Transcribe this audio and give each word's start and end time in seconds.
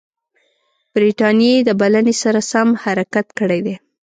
برټانیې 0.93 1.55
د 1.67 1.69
بلنې 1.79 2.13
سره 2.23 2.39
سم 2.51 2.67
حرکت 2.83 3.27
کړی 3.39 3.59
دی. 3.65 3.75